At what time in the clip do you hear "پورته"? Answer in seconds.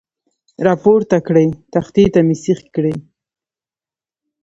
0.83-1.17